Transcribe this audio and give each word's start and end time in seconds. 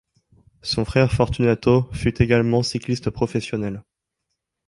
Son 0.63 0.83
frère 0.83 1.11
Fortunato 1.13 1.87
fut 1.93 2.23
également 2.23 2.63
cycliste 2.63 3.11
professionnel. 3.11 3.83